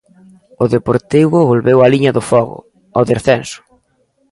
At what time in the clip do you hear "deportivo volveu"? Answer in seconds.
0.75-1.77